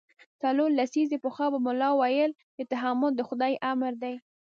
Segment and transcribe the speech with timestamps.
[0.41, 4.15] څلور لسیزې پخوا به ملا ویل چې تحمل د خدای امر دی.